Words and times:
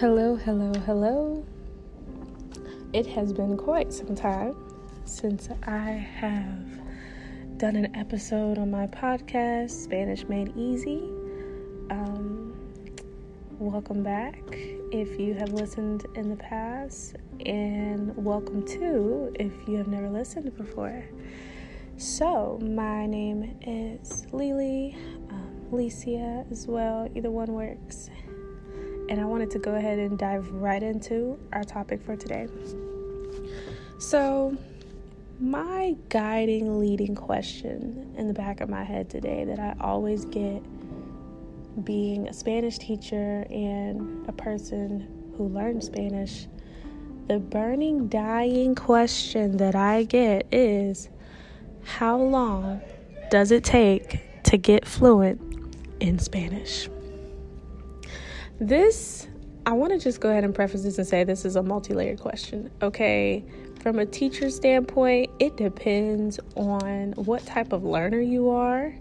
Hello, 0.00 0.34
hello, 0.34 0.72
hello. 0.86 1.46
It 2.92 3.06
has 3.06 3.32
been 3.32 3.56
quite 3.56 3.92
some 3.92 4.16
time 4.16 4.56
since 5.04 5.48
I 5.68 5.92
have 5.92 6.80
done 7.58 7.76
an 7.76 7.94
episode 7.94 8.58
on 8.58 8.72
my 8.72 8.88
podcast, 8.88 9.70
Spanish 9.70 10.24
Made 10.24 10.52
Easy. 10.56 11.12
Um, 11.90 12.56
welcome 13.60 14.02
back 14.02 14.42
if 14.90 15.16
you 15.20 15.32
have 15.34 15.52
listened 15.52 16.06
in 16.16 16.28
the 16.28 16.36
past, 16.42 17.14
and 17.46 18.16
welcome 18.16 18.66
to 18.66 19.32
if 19.38 19.52
you 19.68 19.76
have 19.76 19.86
never 19.86 20.10
listened 20.10 20.56
before. 20.56 21.04
So, 21.98 22.58
my 22.60 23.06
name 23.06 23.56
is 23.64 24.26
Lily, 24.32 24.96
um, 25.30 25.66
Licia 25.70 26.50
as 26.50 26.66
well, 26.66 27.08
either 27.14 27.30
one 27.30 27.52
works 27.52 28.10
and 29.08 29.20
I 29.20 29.24
wanted 29.24 29.50
to 29.52 29.58
go 29.58 29.74
ahead 29.74 29.98
and 29.98 30.18
dive 30.18 30.50
right 30.50 30.82
into 30.82 31.38
our 31.52 31.64
topic 31.64 32.02
for 32.02 32.16
today. 32.16 32.48
So, 33.98 34.56
my 35.40 35.96
guiding, 36.08 36.80
leading 36.80 37.14
question 37.14 38.14
in 38.16 38.28
the 38.28 38.34
back 38.34 38.60
of 38.60 38.68
my 38.68 38.84
head 38.84 39.10
today 39.10 39.44
that 39.44 39.58
I 39.58 39.74
always 39.80 40.24
get 40.26 40.62
being 41.84 42.28
a 42.28 42.32
Spanish 42.32 42.78
teacher 42.78 43.44
and 43.50 44.28
a 44.28 44.32
person 44.32 45.32
who 45.36 45.48
learned 45.48 45.82
Spanish, 45.82 46.46
the 47.26 47.38
burning, 47.38 48.08
dying 48.08 48.74
question 48.74 49.56
that 49.56 49.74
I 49.74 50.04
get 50.04 50.46
is 50.52 51.08
how 51.82 52.16
long 52.16 52.80
does 53.30 53.50
it 53.50 53.64
take 53.64 54.20
to 54.44 54.56
get 54.56 54.86
fluent 54.86 55.40
in 56.00 56.18
Spanish? 56.18 56.88
This, 58.60 59.26
I 59.66 59.72
want 59.72 59.92
to 59.92 59.98
just 59.98 60.20
go 60.20 60.30
ahead 60.30 60.44
and 60.44 60.54
preface 60.54 60.84
this 60.84 60.98
and 60.98 61.06
say 61.06 61.24
this 61.24 61.44
is 61.44 61.56
a 61.56 61.62
multi 61.62 61.92
layered 61.92 62.20
question. 62.20 62.70
Okay, 62.82 63.44
from 63.80 63.98
a 63.98 64.06
teacher 64.06 64.48
standpoint, 64.48 65.30
it 65.40 65.56
depends 65.56 66.38
on 66.54 67.12
what 67.16 67.44
type 67.46 67.72
of 67.72 67.84
learner 67.84 68.20
you 68.20 68.50
are 68.50 68.94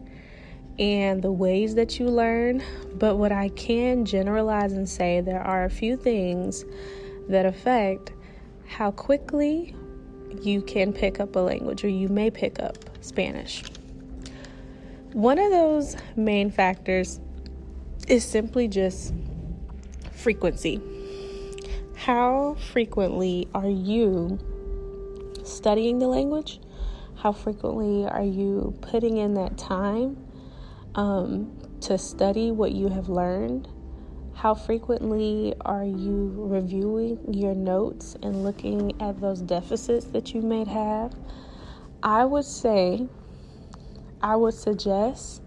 and 0.79 1.21
the 1.21 1.31
ways 1.31 1.75
that 1.75 1.99
you 1.99 2.09
learn. 2.09 2.63
But 2.95 3.17
what 3.17 3.31
I 3.31 3.49
can 3.49 4.05
generalize 4.05 4.73
and 4.73 4.89
say, 4.89 5.21
there 5.21 5.41
are 5.41 5.65
a 5.65 5.69
few 5.69 5.97
things 5.97 6.65
that 7.29 7.45
affect 7.45 8.11
how 8.65 8.89
quickly 8.89 9.75
you 10.41 10.63
can 10.63 10.91
pick 10.91 11.19
up 11.19 11.35
a 11.35 11.39
language 11.39 11.83
or 11.83 11.89
you 11.89 12.09
may 12.09 12.31
pick 12.31 12.59
up 12.59 12.77
Spanish. 13.01 13.63
One 15.11 15.37
of 15.37 15.51
those 15.51 15.95
main 16.15 16.49
factors 16.49 17.19
is 18.07 18.25
simply 18.25 18.67
just 18.67 19.13
frequency. 20.16 20.81
How 21.95 22.56
frequently 22.72 23.47
are 23.53 23.69
you 23.69 24.39
studying 25.44 26.00
the 26.00 26.08
language? 26.08 26.59
How 27.16 27.31
frequently 27.31 28.05
are 28.05 28.23
you 28.23 28.78
putting 28.81 29.17
in 29.17 29.33
that 29.36 29.58
time 29.58 30.17
um, 30.95 31.58
to 31.81 31.97
study 31.97 32.52
what 32.52 32.73
you 32.73 32.89
have 32.89 33.09
learned? 33.09 33.70
How 34.33 34.55
frequently 34.55 35.53
are 35.61 35.86
you 35.86 36.33
reviewing 36.36 37.33
your 37.33 37.55
notes 37.55 38.17
and 38.22 38.44
looking 38.44 39.02
at 39.02 39.22
those 39.22 39.42
deficits 39.42 40.05
that 40.08 40.33
you 40.33 40.42
may 40.42 40.66
have? 40.66 41.16
I 42.02 42.25
would 42.25 42.44
say, 42.44 43.08
I 44.22 44.36
would 44.36 44.55
suggest 44.55 45.42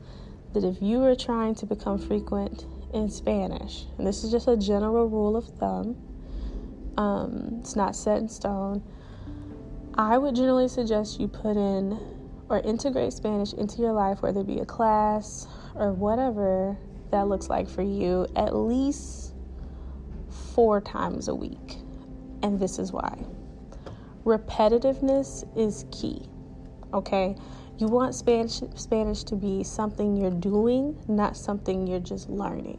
that 0.55 0.65
if 0.65 0.81
you 0.81 1.03
are 1.05 1.15
trying 1.15 1.55
to 1.57 1.67
become 1.67 1.99
frequent 1.99 2.65
in 2.93 3.09
Spanish. 3.09 3.85
And 3.99 4.07
this 4.07 4.25
is 4.25 4.31
just 4.31 4.49
a 4.49 4.57
general 4.57 5.09
rule 5.09 5.37
of 5.37 5.47
thumb. 5.47 5.97
Um, 6.97 7.59
it's 7.61 7.77
not 7.77 7.95
set 7.95 8.19
in 8.19 8.29
stone. 8.29 8.83
I 9.95 10.19
would 10.19 10.35
generally 10.35 10.69
suggest 10.69 11.21
you 11.21 11.29
put 11.29 11.57
in 11.57 11.99
or 12.49 12.61
integrate 12.61 13.13
Spanish 13.13 13.53
into 13.55 13.81
your 13.81 13.93
life, 13.93 14.23
whether 14.23 14.41
it 14.41 14.47
be 14.47 14.61
a 14.61 14.67
class 14.67 15.47
or 15.75 15.93
whatever 15.93 16.77
that 17.11 17.29
looks 17.29 17.49
like 17.49 17.69
for 17.69 17.83
you, 17.83 18.27
at 18.37 18.55
least 18.55 19.35
four 20.55 20.81
times 20.81 21.29
a 21.29 21.35
week. 21.35 21.79
And 22.43 22.59
this 22.61 22.79
is 22.79 22.93
why 22.93 23.19
repetitiveness 24.25 25.45
is 25.57 25.87
key. 25.93 26.29
Okay? 26.93 27.37
You 27.79 27.89
want 27.89 28.15
Spanish 28.15 28.63
Spanish 28.75 29.23
to 29.25 29.37
be 29.37 29.63
something 29.63 30.17
you're 30.17 30.31
doing, 30.31 30.97
not 31.09 31.37
something 31.37 31.87
you're 31.87 32.01
just 32.01 32.31
learning. 32.31 32.79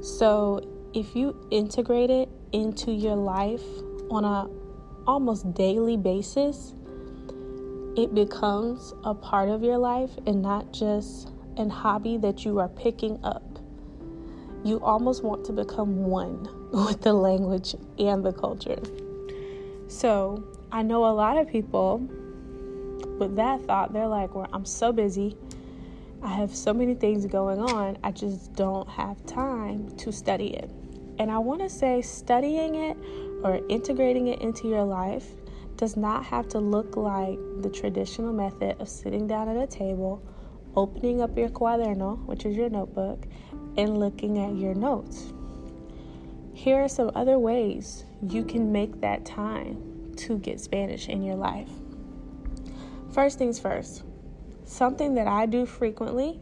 So, 0.00 0.66
if 0.94 1.14
you 1.14 1.36
integrate 1.50 2.08
it 2.08 2.30
into 2.52 2.92
your 2.92 3.16
life 3.16 3.62
on 4.10 4.24
a 4.24 4.48
almost 5.06 5.52
daily 5.52 5.98
basis, 5.98 6.72
it 7.94 8.14
becomes 8.14 8.94
a 9.04 9.12
part 9.12 9.50
of 9.50 9.62
your 9.62 9.76
life 9.76 10.10
and 10.26 10.40
not 10.40 10.72
just 10.72 11.28
an 11.58 11.68
hobby 11.68 12.16
that 12.16 12.42
you 12.42 12.58
are 12.58 12.68
picking 12.68 13.22
up. 13.22 13.58
You 14.64 14.80
almost 14.80 15.24
want 15.24 15.44
to 15.44 15.52
become 15.52 16.04
one 16.04 16.48
with 16.72 17.02
the 17.02 17.12
language 17.12 17.74
and 17.98 18.24
the 18.24 18.32
culture. 18.32 18.80
So, 19.88 20.42
I 20.72 20.82
know 20.82 21.04
a 21.04 21.12
lot 21.12 21.36
of 21.36 21.48
people 21.48 22.08
with 23.18 23.36
that 23.36 23.64
thought, 23.64 23.92
they're 23.92 24.08
like, 24.08 24.34
well, 24.34 24.48
I'm 24.52 24.64
so 24.64 24.92
busy. 24.92 25.36
I 26.22 26.28
have 26.28 26.54
so 26.54 26.72
many 26.72 26.94
things 26.94 27.26
going 27.26 27.60
on. 27.60 27.98
I 28.02 28.10
just 28.10 28.54
don't 28.54 28.88
have 28.88 29.24
time 29.26 29.94
to 29.98 30.12
study 30.12 30.54
it. 30.54 30.70
And 31.18 31.30
I 31.30 31.38
want 31.38 31.60
to 31.60 31.68
say, 31.68 32.02
studying 32.02 32.74
it 32.74 32.96
or 33.42 33.60
integrating 33.68 34.28
it 34.28 34.40
into 34.40 34.68
your 34.68 34.84
life 34.84 35.26
does 35.76 35.96
not 35.96 36.24
have 36.24 36.48
to 36.48 36.58
look 36.58 36.96
like 36.96 37.38
the 37.60 37.70
traditional 37.70 38.32
method 38.32 38.80
of 38.80 38.88
sitting 38.88 39.26
down 39.26 39.48
at 39.48 39.56
a 39.56 39.66
table, 39.66 40.22
opening 40.74 41.20
up 41.20 41.36
your 41.36 41.48
cuaderno, 41.48 42.24
which 42.26 42.44
is 42.44 42.56
your 42.56 42.70
notebook, 42.70 43.26
and 43.76 43.98
looking 43.98 44.38
at 44.38 44.56
your 44.56 44.74
notes. 44.74 45.32
Here 46.54 46.82
are 46.82 46.88
some 46.88 47.10
other 47.14 47.38
ways 47.38 48.04
you 48.22 48.42
can 48.42 48.72
make 48.72 49.00
that 49.02 49.26
time 49.26 50.14
to 50.16 50.38
get 50.38 50.60
Spanish 50.60 51.08
in 51.08 51.22
your 51.22 51.36
life. 51.36 51.68
First 53.16 53.38
things 53.38 53.58
first, 53.58 54.02
something 54.66 55.14
that 55.14 55.26
I 55.26 55.46
do 55.46 55.64
frequently, 55.64 56.38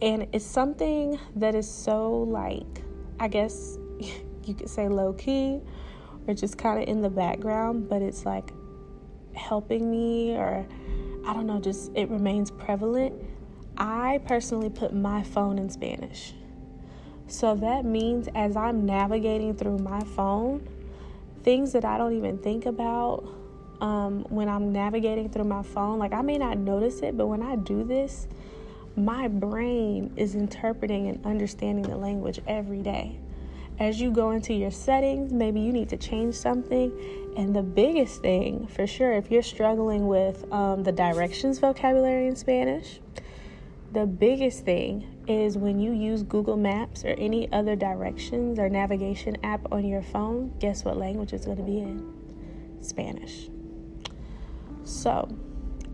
and 0.00 0.26
it's 0.32 0.42
something 0.42 1.20
that 1.34 1.54
is 1.54 1.70
so 1.70 2.22
like, 2.22 2.82
I 3.20 3.28
guess 3.28 3.76
you 4.00 4.54
could 4.54 4.70
say 4.70 4.88
low 4.88 5.12
key 5.12 5.60
or 6.26 6.32
just 6.32 6.56
kind 6.56 6.82
of 6.82 6.88
in 6.88 7.02
the 7.02 7.10
background, 7.10 7.90
but 7.90 8.00
it's 8.00 8.24
like 8.24 8.52
helping 9.34 9.90
me, 9.90 10.34
or 10.34 10.66
I 11.26 11.34
don't 11.34 11.46
know, 11.46 11.60
just 11.60 11.92
it 11.94 12.08
remains 12.08 12.50
prevalent. 12.50 13.12
I 13.76 14.22
personally 14.24 14.70
put 14.70 14.94
my 14.94 15.24
phone 15.24 15.58
in 15.58 15.68
Spanish. 15.68 16.32
So 17.26 17.54
that 17.54 17.84
means 17.84 18.30
as 18.34 18.56
I'm 18.56 18.86
navigating 18.86 19.54
through 19.54 19.76
my 19.80 20.00
phone, 20.00 20.66
things 21.42 21.74
that 21.74 21.84
I 21.84 21.98
don't 21.98 22.16
even 22.16 22.38
think 22.38 22.64
about 22.64 23.28
um, 23.80 24.24
when 24.28 24.48
I'm 24.48 24.72
navigating 24.72 25.28
through 25.28 25.44
my 25.44 25.62
phone. 25.62 25.98
Like, 25.98 26.12
I 26.12 26.22
may 26.22 26.38
not 26.38 26.58
notice 26.58 27.00
it, 27.00 27.16
but 27.16 27.26
when 27.26 27.42
I 27.42 27.56
do 27.56 27.84
this, 27.84 28.26
my 28.96 29.28
brain 29.28 30.12
is 30.16 30.34
interpreting 30.34 31.08
and 31.08 31.24
understanding 31.26 31.84
the 31.84 31.96
language 31.96 32.40
every 32.46 32.82
day. 32.82 33.18
As 33.78 34.00
you 34.00 34.10
go 34.10 34.30
into 34.30 34.54
your 34.54 34.70
settings, 34.70 35.32
maybe 35.32 35.60
you 35.60 35.70
need 35.70 35.90
to 35.90 35.98
change 35.98 36.34
something. 36.34 36.90
And 37.36 37.54
the 37.54 37.62
biggest 37.62 38.22
thing, 38.22 38.66
for 38.68 38.86
sure, 38.86 39.12
if 39.12 39.30
you're 39.30 39.42
struggling 39.42 40.08
with 40.08 40.50
um, 40.50 40.82
the 40.82 40.92
directions 40.92 41.58
vocabulary 41.58 42.26
in 42.26 42.36
Spanish, 42.36 43.00
the 43.92 44.06
biggest 44.06 44.64
thing 44.64 45.06
is 45.28 45.58
when 45.58 45.78
you 45.78 45.92
use 45.92 46.22
Google 46.22 46.56
Maps 46.56 47.04
or 47.04 47.14
any 47.18 47.52
other 47.52 47.76
directions 47.76 48.58
or 48.58 48.70
navigation 48.70 49.36
app 49.44 49.70
on 49.70 49.86
your 49.86 50.02
phone, 50.02 50.54
guess 50.58 50.84
what 50.84 50.96
language 50.96 51.34
it's 51.34 51.44
going 51.44 51.58
to 51.58 51.62
be 51.62 51.78
in? 51.78 52.14
Spanish. 52.80 53.50
So, 54.86 55.28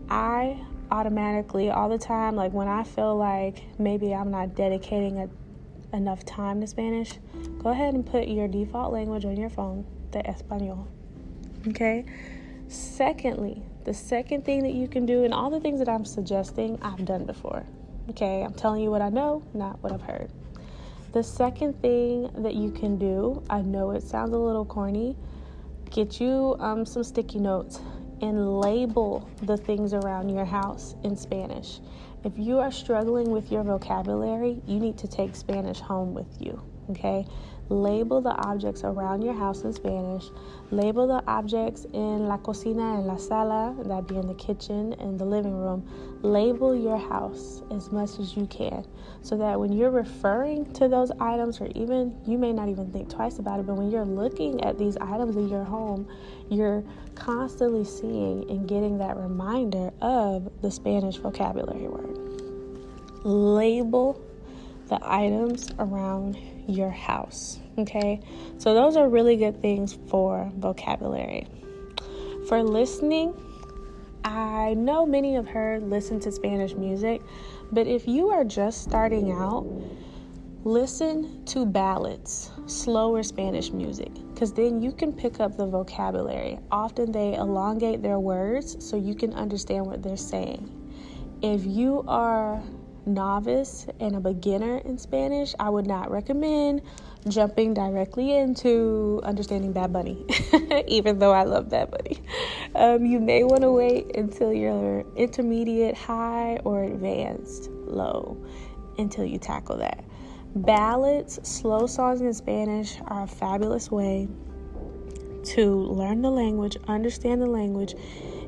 I 0.07 0.63
automatically, 0.91 1.71
all 1.71 1.89
the 1.89 1.97
time, 1.97 2.35
like 2.35 2.53
when 2.53 2.67
I 2.67 2.83
feel 2.83 3.15
like 3.17 3.63
maybe 3.79 4.13
I'm 4.13 4.29
not 4.29 4.53
dedicating 4.53 5.17
a, 5.17 5.95
enough 5.97 6.23
time 6.25 6.61
to 6.61 6.67
Spanish, 6.67 7.13
go 7.57 7.71
ahead 7.71 7.95
and 7.95 8.05
put 8.05 8.27
your 8.27 8.47
default 8.47 8.93
language 8.93 9.25
on 9.25 9.35
your 9.35 9.49
phone, 9.49 9.83
the 10.11 10.19
Espanol. 10.29 10.87
Okay? 11.69 12.05
Secondly, 12.67 13.63
the 13.83 13.95
second 13.95 14.45
thing 14.45 14.61
that 14.61 14.75
you 14.75 14.87
can 14.87 15.07
do, 15.07 15.23
and 15.23 15.33
all 15.33 15.49
the 15.49 15.59
things 15.59 15.79
that 15.79 15.89
I'm 15.89 16.05
suggesting, 16.05 16.77
I've 16.83 17.03
done 17.03 17.25
before. 17.25 17.65
Okay? 18.11 18.43
I'm 18.43 18.53
telling 18.53 18.83
you 18.83 18.91
what 18.91 19.01
I 19.01 19.09
know, 19.09 19.41
not 19.55 19.81
what 19.81 19.91
I've 19.91 20.03
heard. 20.03 20.29
The 21.13 21.23
second 21.23 21.81
thing 21.81 22.29
that 22.43 22.53
you 22.53 22.69
can 22.69 22.99
do, 22.99 23.41
I 23.49 23.63
know 23.63 23.89
it 23.89 24.03
sounds 24.03 24.35
a 24.35 24.37
little 24.37 24.65
corny, 24.65 25.15
get 25.89 26.21
you 26.21 26.55
um, 26.59 26.85
some 26.85 27.03
sticky 27.03 27.39
notes 27.39 27.79
and 28.23 28.61
label 28.61 29.29
the 29.41 29.57
things 29.57 29.93
around 29.93 30.29
your 30.29 30.45
house 30.45 30.95
in 31.03 31.13
Spanish. 31.13 31.81
If 32.23 32.31
you 32.37 32.57
are 32.57 32.71
struggling 32.71 33.31
with 33.31 33.51
your 33.51 33.63
vocabulary, 33.63 34.61
you 34.65 34.79
need 34.79 34.97
to 34.99 35.09
take 35.09 35.35
Spanish 35.35 35.81
home 35.81 36.13
with 36.13 36.39
you. 36.39 36.61
Okay, 36.91 37.25
label 37.69 38.21
the 38.21 38.31
objects 38.31 38.83
around 38.83 39.21
your 39.21 39.33
house 39.33 39.63
in 39.63 39.73
Spanish. 39.73 40.29
Label 40.71 41.07
the 41.07 41.23
objects 41.27 41.85
in 41.93 42.27
la 42.27 42.37
cocina 42.37 42.95
and 42.95 43.07
la 43.07 43.17
sala, 43.17 43.75
that 43.85 44.07
be 44.07 44.15
in 44.15 44.27
the 44.27 44.33
kitchen 44.35 44.93
and 44.93 45.19
the 45.19 45.25
living 45.25 45.55
room. 45.55 45.87
Label 46.21 46.75
your 46.75 46.97
house 46.97 47.61
as 47.71 47.91
much 47.91 48.19
as 48.19 48.35
you 48.35 48.45
can 48.47 48.85
so 49.21 49.37
that 49.37 49.59
when 49.59 49.71
you're 49.71 49.91
referring 49.91 50.71
to 50.73 50.87
those 50.87 51.11
items, 51.19 51.61
or 51.61 51.67
even 51.75 52.15
you 52.25 52.37
may 52.37 52.51
not 52.51 52.69
even 52.69 52.91
think 52.91 53.09
twice 53.09 53.39
about 53.39 53.59
it, 53.59 53.65
but 53.65 53.75
when 53.75 53.89
you're 53.89 54.05
looking 54.05 54.63
at 54.63 54.77
these 54.77 54.97
items 54.97 55.35
in 55.35 55.47
your 55.47 55.63
home, 55.63 56.07
you're 56.49 56.83
constantly 57.15 57.85
seeing 57.85 58.49
and 58.49 58.67
getting 58.67 58.97
that 58.97 59.15
reminder 59.17 59.91
of 60.01 60.51
the 60.61 60.69
Spanish 60.69 61.17
vocabulary 61.17 61.87
word. 61.87 62.17
Label 63.25 64.21
the 64.89 64.99
items 65.01 65.71
around 65.79 66.37
your 66.67 66.89
house. 66.89 67.59
Okay, 67.77 68.19
so 68.57 68.73
those 68.73 68.95
are 68.95 69.09
really 69.09 69.35
good 69.35 69.61
things 69.61 69.97
for 70.07 70.51
vocabulary. 70.57 71.47
For 72.47 72.61
listening, 72.61 73.33
I 74.23 74.73
know 74.75 75.05
many 75.05 75.35
of 75.35 75.47
her 75.47 75.79
listen 75.79 76.19
to 76.21 76.31
Spanish 76.31 76.73
music, 76.75 77.21
but 77.71 77.87
if 77.87 78.07
you 78.07 78.29
are 78.29 78.43
just 78.43 78.83
starting 78.83 79.31
out, 79.31 79.65
listen 80.63 81.43
to 81.45 81.65
ballads, 81.65 82.51
slower 82.67 83.23
Spanish 83.23 83.71
music, 83.71 84.13
because 84.33 84.53
then 84.53 84.81
you 84.81 84.91
can 84.91 85.11
pick 85.11 85.39
up 85.39 85.57
the 85.57 85.65
vocabulary. 85.65 86.59
Often 86.71 87.11
they 87.11 87.33
elongate 87.33 88.01
their 88.01 88.19
words 88.19 88.77
so 88.85 88.95
you 88.95 89.15
can 89.15 89.33
understand 89.33 89.85
what 89.85 90.03
they're 90.03 90.15
saying. 90.15 90.69
If 91.41 91.65
you 91.65 92.05
are 92.07 92.61
novice 93.05 93.87
and 93.99 94.15
a 94.15 94.19
beginner 94.19 94.77
in 94.79 94.97
Spanish, 94.97 95.53
I 95.59 95.69
would 95.69 95.87
not 95.87 96.11
recommend 96.11 96.81
jumping 97.27 97.73
directly 97.73 98.35
into 98.35 99.21
understanding 99.23 99.71
Bad 99.71 99.93
Bunny, 99.93 100.25
even 100.87 101.19
though 101.19 101.31
I 101.31 101.43
love 101.43 101.69
Bad 101.69 101.91
Bunny. 101.91 102.19
Um, 102.75 103.05
you 103.05 103.19
may 103.19 103.43
want 103.43 103.61
to 103.61 103.71
wait 103.71 104.15
until 104.15 104.51
you're 104.51 105.05
intermediate, 105.15 105.95
high, 105.95 106.59
or 106.65 106.83
advanced, 106.83 107.69
low, 107.71 108.37
until 108.97 109.25
you 109.25 109.37
tackle 109.37 109.77
that. 109.77 110.03
Ballads, 110.55 111.39
slow 111.47 111.87
songs 111.87 112.21
in 112.21 112.33
Spanish 112.33 112.97
are 113.07 113.23
a 113.23 113.27
fabulous 113.27 113.89
way 113.89 114.27
to 115.43 115.75
learn 115.75 116.21
the 116.21 116.29
language, 116.29 116.77
understand 116.87 117.41
the 117.41 117.47
language, 117.47 117.95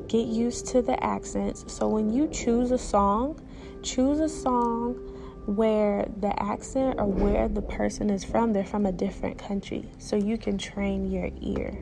get 0.07 0.27
used 0.27 0.67
to 0.67 0.81
the 0.81 1.01
accents. 1.03 1.65
So 1.67 1.87
when 1.87 2.13
you 2.13 2.27
choose 2.27 2.71
a 2.71 2.77
song, 2.77 3.39
choose 3.85 4.19
a 4.19 4.27
song 4.27 4.95
where 5.45 6.07
the 6.19 6.41
accent 6.41 6.99
or 6.99 7.05
where 7.05 7.47
the 7.47 7.61
person 7.61 8.09
is 8.09 8.23
from, 8.23 8.51
they're 8.51 8.65
from 8.65 8.87
a 8.87 8.91
different 8.91 9.37
country, 9.37 9.87
so 9.99 10.15
you 10.15 10.37
can 10.37 10.57
train 10.57 11.11
your 11.11 11.29
ear. 11.39 11.77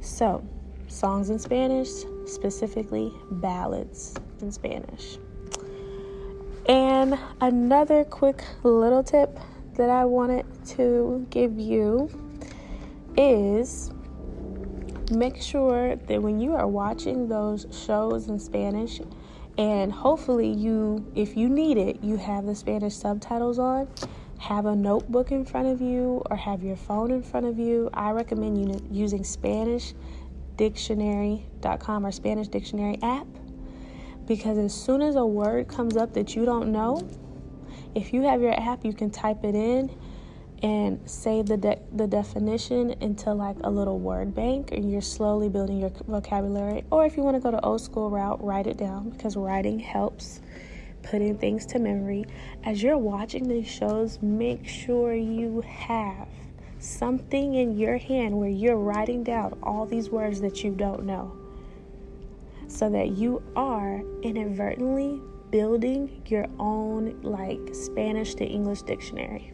So, 0.00 0.46
songs 0.86 1.30
in 1.30 1.38
Spanish, 1.38 1.88
specifically 2.26 3.12
ballads 3.32 4.14
in 4.40 4.52
Spanish. 4.52 5.18
And 6.68 7.18
another 7.40 8.04
quick 8.04 8.44
little 8.62 9.02
tip 9.02 9.38
that 9.74 9.90
I 9.90 10.04
wanted 10.04 10.46
to 10.68 11.26
give 11.30 11.58
you 11.58 12.08
is 13.16 13.90
make 15.10 15.42
sure 15.42 15.96
that 15.96 16.22
when 16.22 16.40
you 16.40 16.54
are 16.54 16.66
watching 16.68 17.28
those 17.28 17.66
shows 17.72 18.28
in 18.28 18.38
Spanish, 18.38 19.00
and 19.56 19.92
hopefully, 19.92 20.48
you, 20.48 21.08
if 21.14 21.36
you 21.36 21.48
need 21.48 21.76
it, 21.76 22.02
you 22.02 22.16
have 22.16 22.44
the 22.44 22.56
Spanish 22.56 22.96
subtitles 22.96 23.58
on. 23.58 23.88
Have 24.38 24.64
a 24.66 24.74
notebook 24.74 25.30
in 25.30 25.44
front 25.44 25.68
of 25.68 25.80
you 25.80 26.24
or 26.28 26.34
have 26.36 26.64
your 26.64 26.76
phone 26.76 27.12
in 27.12 27.22
front 27.22 27.46
of 27.46 27.58
you. 27.58 27.88
I 27.94 28.10
recommend 28.10 28.58
you 28.58 28.84
using 28.90 29.22
SpanishDictionary.com 29.22 32.06
or 32.06 32.12
Spanish 32.12 32.48
Dictionary 32.48 32.98
app 33.02 33.26
because 34.26 34.58
as 34.58 34.74
soon 34.74 35.00
as 35.02 35.16
a 35.16 35.24
word 35.24 35.68
comes 35.68 35.96
up 35.96 36.12
that 36.14 36.34
you 36.34 36.44
don't 36.44 36.72
know, 36.72 37.08
if 37.94 38.12
you 38.12 38.22
have 38.22 38.42
your 38.42 38.58
app, 38.60 38.84
you 38.84 38.92
can 38.92 39.10
type 39.10 39.44
it 39.44 39.54
in 39.54 39.96
and 40.62 40.98
save 41.08 41.46
the 41.46 41.56
de- 41.56 41.78
the 41.92 42.06
definition 42.06 42.90
into 43.00 43.32
like 43.32 43.56
a 43.64 43.70
little 43.70 43.98
word 43.98 44.34
bank 44.34 44.70
and 44.72 44.90
you're 44.90 45.02
slowly 45.02 45.48
building 45.48 45.80
your 45.80 45.90
vocabulary. 46.06 46.84
Or 46.90 47.04
if 47.04 47.16
you 47.16 47.22
want 47.22 47.36
to 47.36 47.40
go 47.40 47.50
the 47.50 47.64
old 47.64 47.80
school 47.80 48.10
route 48.10 48.42
write 48.42 48.66
it 48.66 48.76
down 48.76 49.10
because 49.10 49.36
writing 49.36 49.78
helps 49.78 50.40
putting 51.02 51.36
things 51.36 51.66
to 51.66 51.78
memory. 51.78 52.24
As 52.64 52.82
you're 52.82 52.98
watching 52.98 53.48
these 53.48 53.68
shows 53.68 54.18
make 54.22 54.66
sure 54.66 55.14
you 55.14 55.60
have 55.62 56.28
something 56.78 57.54
in 57.54 57.78
your 57.78 57.98
hand 57.98 58.36
where 58.36 58.48
you're 58.48 58.76
writing 58.76 59.24
down 59.24 59.58
all 59.62 59.86
these 59.86 60.10
words 60.10 60.40
that 60.40 60.62
you 60.62 60.70
don't 60.70 61.04
know 61.04 61.36
so 62.68 62.90
that 62.90 63.12
you 63.12 63.42
are 63.56 64.02
inadvertently 64.22 65.20
building 65.50 66.22
your 66.26 66.46
own 66.58 67.20
like 67.22 67.60
Spanish 67.72 68.34
to 68.34 68.44
English 68.44 68.82
dictionary 68.82 69.52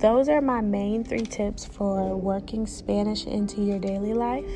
those 0.00 0.30
are 0.30 0.40
my 0.40 0.62
main 0.62 1.04
three 1.04 1.26
tips 1.26 1.66
for 1.66 2.16
working 2.16 2.66
Spanish 2.66 3.26
into 3.26 3.60
your 3.60 3.78
daily 3.78 4.14
life. 4.14 4.50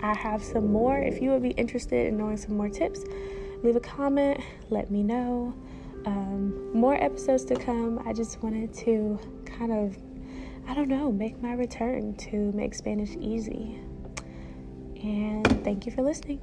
I 0.00 0.16
have 0.16 0.42
some 0.42 0.72
more. 0.72 0.96
If 0.98 1.20
you 1.20 1.30
would 1.30 1.42
be 1.42 1.50
interested 1.50 2.06
in 2.06 2.16
knowing 2.16 2.36
some 2.36 2.56
more 2.56 2.68
tips, 2.68 3.04
leave 3.64 3.74
a 3.74 3.80
comment, 3.80 4.40
let 4.70 4.92
me 4.92 5.02
know. 5.02 5.52
Um, 6.06 6.72
more 6.72 6.94
episodes 6.94 7.44
to 7.46 7.56
come. 7.56 8.00
I 8.06 8.12
just 8.12 8.40
wanted 8.42 8.72
to 8.74 9.18
kind 9.44 9.72
of, 9.72 9.98
I 10.68 10.74
don't 10.74 10.88
know, 10.88 11.10
make 11.10 11.42
my 11.42 11.54
return 11.54 12.14
to 12.16 12.52
make 12.52 12.74
Spanish 12.74 13.16
easy. 13.18 13.80
And 15.02 15.64
thank 15.64 15.86
you 15.86 15.92
for 15.92 16.02
listening. 16.02 16.40